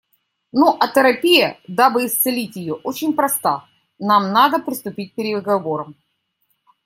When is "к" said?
5.13-5.15